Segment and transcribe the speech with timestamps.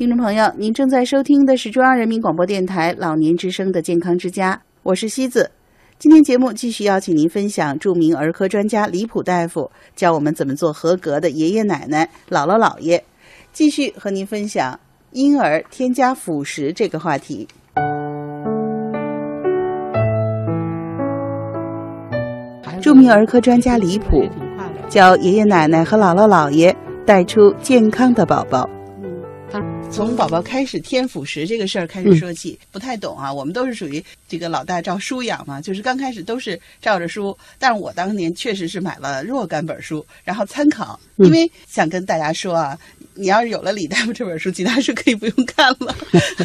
[0.00, 5.50] 听众朋友，您正在收听的是中央人民广播电台老年之声的健康之家，我是西子。
[5.98, 13.04] 今天节目继续邀请您分享著名儿科专家李普大夫教我们怎么做合格的爷爷奶奶、姥姥姥爷，
[13.52, 17.46] 继续和您分享婴儿添加辅食这个话题。
[22.80, 24.26] 著名儿科专家李普
[24.88, 26.74] 教爷爷奶奶和姥姥姥爷
[27.04, 28.66] 带出健康的宝宝。
[30.00, 33.30] 从宝宝开始添辅食这个事儿开始说起，不太懂啊。
[33.30, 37.36] 我们都是属于这个老大照书养嘛，就是刚开始都是照着书。
[37.58, 42.78] 但是我当年确实是买了若干本书，然后参考，因为想跟大家说啊，
[43.20, 45.94] 你要是有了李大夫这本书，其他书可以不用看了。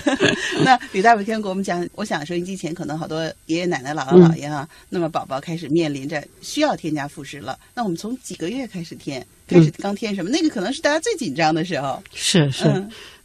[0.65, 7.57] 那李大夫先给我们讲，我想收音机前可能好多爷爷奶奶、姥姥姥爷啊，那么宝宝开始面临着需要添加辅食了。
[7.73, 9.25] 那我们从几个月开始添？
[9.47, 10.29] 开始刚添什么？
[10.29, 12.01] 那个可能是大家最紧张的时候。
[12.11, 12.63] 是是，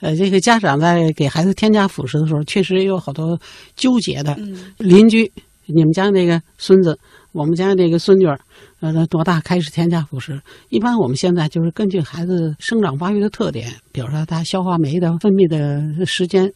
[0.00, 3.40] 呃，这个家长在给孩子添加辅食的时候，确实也有好多
[3.74, 4.38] 纠结的。
[4.76, 5.32] 邻居，
[5.66, 6.96] 你们家那个孙子，
[7.32, 8.38] 我们家这个孙女儿，
[8.80, 10.40] 呃，多大开始添加辅食？
[10.68, 16.52] 一般我们现在就是根据孩子生长发育的特点，比如说他消化酶的分泌的时间，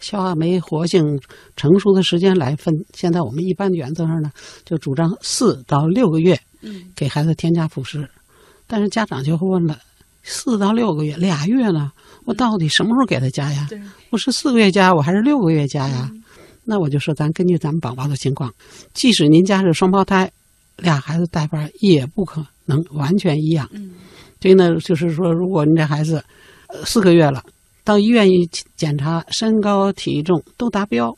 [0.00, 1.20] 消化酶活性
[1.54, 2.74] 成熟的时间来分。
[2.92, 4.32] 现在我们一般原则上呢，
[4.64, 6.40] 就主张四到六个月，
[6.96, 8.08] 给孩子添加辅食。
[8.66, 9.78] 但是家长就会问了：
[10.24, 11.92] 四到六个月，俩月呢？
[12.24, 13.68] 我到底什么时候给他加呀？
[14.10, 16.10] 我是四个月加，我还是六个月加呀？
[16.68, 18.52] 那我就说，咱根据咱们宝宝的情况，
[18.92, 20.30] 即使您家是双胞胎，
[20.76, 23.70] 俩孩子带班也不可能完全一样。
[24.40, 26.22] 所以呢，就是说，如果您这孩子
[26.84, 27.42] 四个月了，
[27.84, 31.16] 到医院一检查，身高体重都达标，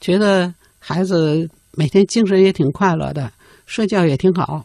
[0.00, 3.30] 觉得孩子每天精神也挺快乐的，
[3.66, 4.64] 睡觉也挺好，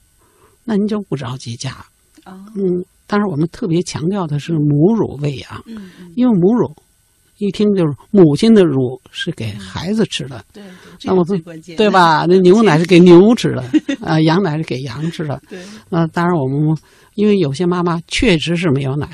[0.63, 1.85] 那您就不着急加。
[2.25, 6.73] 嗯，但是我们特别强调的是母乳喂养，嗯，因为母乳
[7.37, 10.63] 一听就是母亲的乳是给孩子吃的，对，
[11.03, 12.25] 那我最关键，对吧？
[12.29, 13.63] 那牛奶是给牛吃的，
[14.01, 15.59] 啊，羊奶是给羊吃的，对。
[15.89, 16.77] 那当然我们
[17.15, 19.07] 因为有些妈妈确实是没有奶，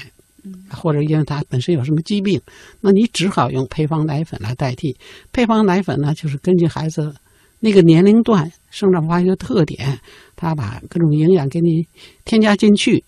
[0.44, 2.40] 嗯，或者因为她本身有什么疾病，
[2.80, 4.96] 那你只好用配方奶粉来代替。
[5.32, 7.14] 配方奶粉呢，就是根据孩子
[7.60, 10.00] 那个年龄段生长发育的特点。
[10.36, 11.86] 他把各种营养给你
[12.26, 13.04] 添加进去，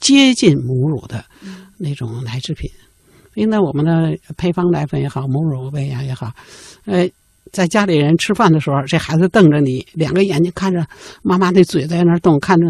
[0.00, 1.24] 接近母乳的
[1.78, 2.68] 那种奶制品。
[2.68, 2.80] 所
[3.34, 6.30] 以呢，我们的配方奶粉也好，母乳喂养也好，
[6.84, 7.08] 呃，
[7.50, 10.86] 在家里人吃饭的时候，这孩子瞪着你，两个眼睛看着
[11.22, 12.66] 妈妈那嘴在那动，看着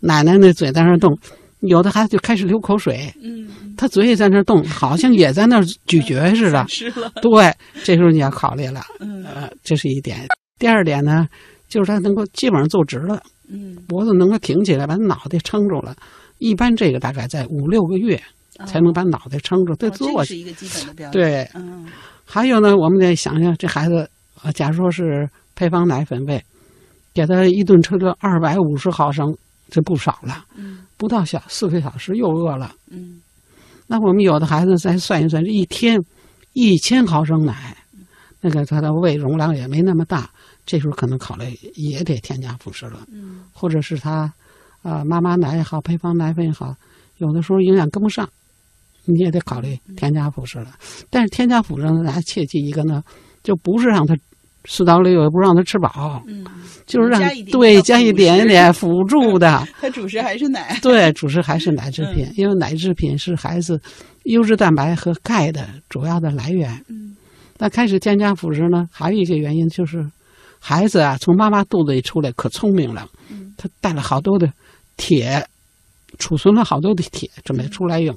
[0.00, 1.18] 奶奶那嘴在那动，
[1.60, 6.66] 有的孩子就开始流口水，嗯，他嘴也在那动，好像也在那咀嚼似的。
[6.68, 10.26] 是了，对，这时候你要考虑了，呃，这是一点。
[10.58, 11.28] 第二点呢，
[11.68, 13.22] 就是他能够基本上坐直了。
[13.48, 15.94] 嗯，脖子能够挺起来，把脑袋撑住了。
[16.38, 18.20] 一般这个大概在五六个月
[18.66, 19.74] 才能把脑袋撑住。
[19.74, 21.22] 对这做是一个基本的标准。
[21.22, 21.86] 对，嗯。
[22.24, 24.08] 还有呢，我们得想想这孩子，
[24.54, 26.42] 假如说是配方奶粉喂，
[27.12, 29.36] 给他一顿吃了二百五十毫升，
[29.68, 30.44] 这不少了。
[30.54, 30.80] 嗯。
[30.96, 32.74] 不到小四个小时又饿了。
[32.90, 33.20] 嗯。
[33.86, 36.00] 那我们有的孩子再算一算，这一天
[36.52, 37.76] 一千毫升奶，
[38.40, 40.30] 那个他的胃容量也没那么大。
[40.64, 44.32] 这时候可能考虑也得添加辅食了，嗯，或者是他，
[44.82, 46.72] 啊，妈妈奶也好，配方奶粉也好，
[47.18, 48.30] 有的时候营养跟不上，
[49.04, 50.68] 你也得考虑添加辅食了。
[51.10, 53.02] 但是添加辅食呢，大家切记一个呢，
[53.42, 54.16] 就不是让他
[54.64, 56.44] 四到六，也不让他吃饱，嗯，
[56.86, 57.20] 就是让
[57.50, 59.66] 对加一点点 辅助的。
[59.80, 63.80] 他 主食还是奶， 对，主食还是奶制品，因为奶制品是孩子
[64.24, 66.84] 优质蛋白和钙的主要的来源。
[66.88, 67.16] 嗯，
[67.58, 70.06] 那开始添加辅食呢，还有一个原因就是。
[70.64, 73.08] 孩子啊，从妈妈肚子里出来可聪明了，
[73.56, 74.48] 他带了好多的
[74.96, 75.44] 铁，
[76.20, 78.16] 储存了好多的铁，准备出来用。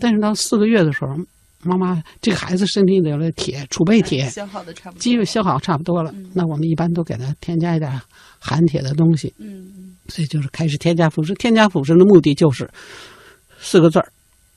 [0.00, 1.16] 但是到四个月的时候，
[1.62, 6.12] 妈妈这个孩子身体里的铁储备铁消耗的差不多，基本消耗差不多了。
[6.34, 8.00] 那我们一般都给他添加一点
[8.38, 9.32] 含铁的东西。
[9.38, 11.32] 嗯所以就是开始添加辅食。
[11.34, 12.68] 添加辅食的目的就是
[13.60, 14.12] 四个字儿：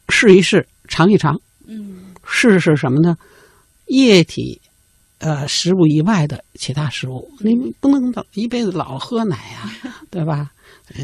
[0.10, 1.40] 试一试，尝一尝。
[1.68, 3.16] 嗯，试试什么呢？
[3.86, 4.60] 液体。
[5.20, 9.72] 呃，食物以外的其他食物，你不能一辈子老喝奶呀，
[10.12, 10.52] 对吧？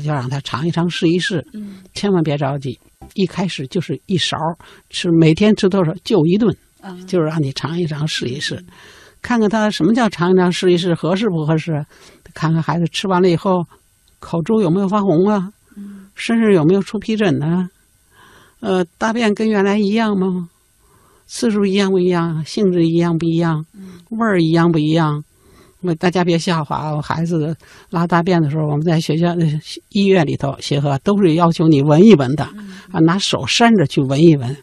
[0.04, 1.46] 要让他尝一尝，试一试。
[1.54, 2.80] 嗯，千万别着急，
[3.14, 4.38] 一开始就是一勺
[4.90, 6.56] 吃，每天吃多少就一顿，
[7.08, 8.64] 就是让你尝一尝，试一试，
[9.22, 11.86] 看看他什么叫尝一尝，试一试合适不合适？
[12.34, 13.66] 看看孩子吃完了以后，
[14.20, 15.52] 口珠有没有发红啊？
[16.16, 17.70] 身上有没有出皮疹呢？
[18.60, 20.50] 呃，大便跟原来一样吗？
[21.26, 22.44] 次数一样不一样？
[22.46, 23.66] 性质一样不一样？
[24.10, 25.24] 味儿一样不一样？
[25.98, 27.02] 大家别笑话啊！
[27.02, 27.56] 孩子
[27.90, 29.36] 拉大便的时候，我们在学校、
[29.90, 32.44] 医院里头协和都是要求你闻一闻的，
[32.92, 34.56] 啊，拿手扇着去闻一闻，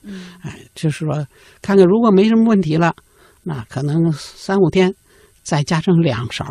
[0.43, 1.27] 哎，就是说
[1.61, 2.95] 看看如果没什么问题了，
[3.43, 4.95] 那可能三五天
[5.43, 6.45] 再加上两勺，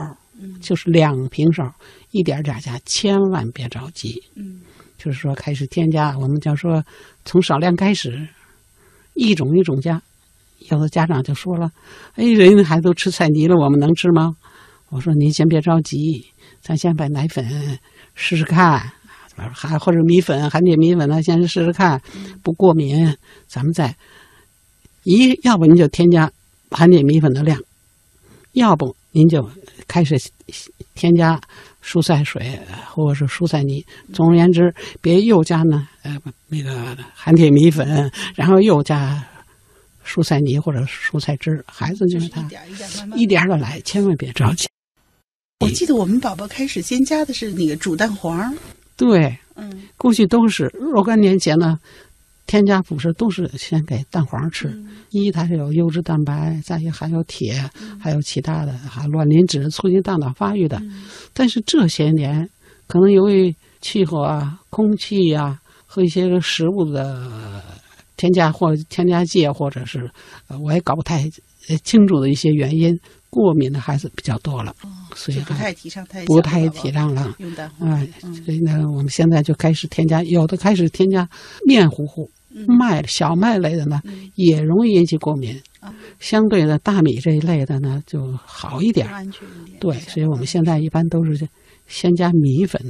[0.60, 1.74] 就是两瓶勺，
[2.12, 4.22] 一点点加，千万别着急。
[4.36, 4.60] 嗯，
[4.98, 6.84] 就是说开始添加，我们叫说
[7.24, 8.28] 从少量开始，
[9.14, 10.02] 一种一种加。
[10.70, 11.72] 有的家长就说了
[12.18, 14.36] ：“哎，人家孩子都吃菜泥了，我们能吃吗？”
[14.90, 16.26] 我说：“您先别着急，
[16.62, 17.78] 咱先把奶粉
[18.16, 18.92] 试试看，
[19.54, 22.02] 还或者米粉、含铁米粉呢，先试试看，
[22.42, 23.16] 不过敏，
[23.48, 23.96] 咱们再
[25.04, 26.32] 一要不您就添加
[26.72, 27.60] 含铁米粉的量，
[28.54, 29.50] 要不您就
[29.88, 30.18] 开始
[30.96, 31.40] 添加
[31.84, 32.58] 蔬菜水
[32.88, 33.86] 或者是蔬菜泥。
[34.14, 36.18] 总而言之，别又加呢呃
[36.48, 39.22] 那个含铁米粉，然后又加。”
[40.08, 42.62] 蔬菜泥或者蔬菜汁，孩子就是他一点
[43.18, 44.66] 一点的来，千万别着急。
[45.60, 48.54] 我记得我们宝宝开始先加的是那个煮蛋黄。
[48.96, 51.80] 对，嗯，过去都是若干年前呢，
[52.46, 54.78] 添加辅食都是先给蛋黄吃。
[55.10, 57.70] 一，它是有优质蛋白，再一含有铁，
[58.00, 60.82] 还有其他的哈卵磷脂，促进大脑发育的。
[61.34, 62.50] 但是这些年，
[62.88, 67.64] 可能由于气候啊、空气呀和一些食物的。
[68.18, 70.10] 添加或添加剂，或者是，
[70.48, 71.30] 呃，我也搞不太
[71.84, 73.00] 清楚的一些原因，
[73.38, 74.76] 过敏的孩子比较多了，
[75.14, 77.36] 所以不太提倡太不太提倡了。
[77.38, 78.04] 用蛋黄，
[78.34, 81.30] 所以呢，我们现在就开始添加，有的开始添加
[81.64, 82.32] 面糊糊、
[82.68, 84.02] 麦小麦类的呢，
[84.34, 85.56] 也容易引起过敏。
[86.20, 89.80] 相对的大米这一类的呢，就好一点，安全一点。
[89.80, 91.48] 对，所以我们现在一般都是
[91.86, 92.82] 先加米粉，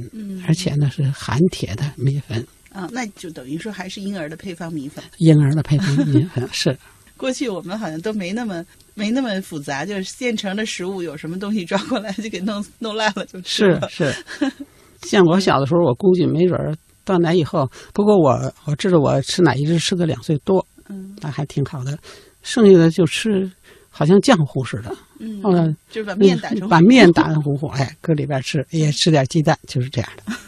[0.46, 2.42] 而且呢是含铁的米粉。
[2.72, 5.04] 啊，那就等于说还是婴儿的配方米粉。
[5.18, 6.74] 婴儿的配方米粉是。
[7.18, 13.86] 过去我们好像都没那么没那么复杂，就是现成的食物，有什么东西抓过来就给弄弄烂了就吃了。
[13.90, 14.50] 是是。
[15.02, 16.74] 像我小的时候，我估计没准儿
[17.04, 21.98] 断奶以后，不过我我知道我吃奶一直吃到两岁多，嗯，那还挺好的。
[22.42, 23.50] 剩下的就吃，
[23.90, 24.96] 好像浆糊似的。
[25.20, 30.32] 嗯，就是把面打成把面打成糊糊，哎，搁里边吃，也吃点鸡蛋，就是这样的。